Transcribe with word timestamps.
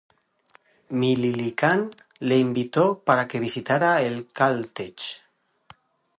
Millikan 0.89 1.91
le 2.21 2.35
invitó 2.35 3.03
para 3.03 3.27
que 3.27 3.39
visitara 3.39 4.01
el 4.01 4.31
Caltech. 4.31 5.21